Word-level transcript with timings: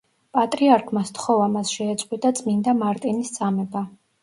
პატრიარქმა 0.35 1.03
სთხოვა 1.09 1.51
მას, 1.57 1.75
შეეწყვიტა 1.77 2.33
წმინდა 2.41 2.77
მარტინის 2.83 3.33
წამება. 3.39 3.87